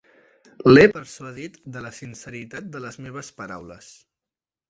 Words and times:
L'he 0.69 0.85
persuadit 0.93 1.59
de 1.75 1.83
la 1.87 1.91
sinceritat 1.97 2.71
de 2.77 2.81
les 2.87 2.99
meves 3.07 3.31
paraules. 3.43 3.93